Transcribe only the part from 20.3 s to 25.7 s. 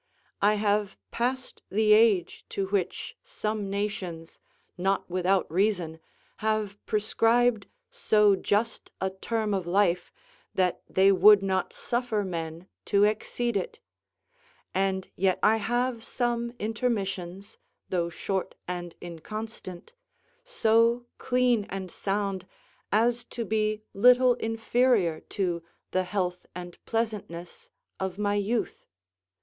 so clean and sound as to be little inferior to